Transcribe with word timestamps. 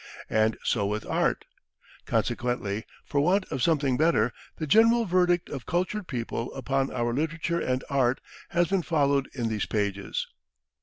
And 0.31 0.57
so 0.63 0.87
with 0.87 1.05
art. 1.05 1.45
Consequently, 2.07 2.85
for 3.05 3.21
want 3.21 3.45
of 3.51 3.61
something 3.61 3.97
better, 3.97 4.33
the 4.55 4.65
general 4.65 5.05
verdict 5.05 5.47
of 5.47 5.67
cultured 5.67 6.07
people 6.07 6.51
upon 6.55 6.91
our 6.91 7.13
literature 7.13 7.59
and 7.61 7.83
art 7.87 8.19
has 8.49 8.67
been 8.67 8.81
followed 8.81 9.29
in 9.35 9.47
these 9.47 9.67
pages. 9.67 10.25